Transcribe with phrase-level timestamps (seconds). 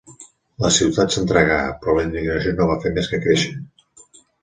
[0.63, 3.57] La ciutat s’entregà, però la indignació no va fer més que créixer.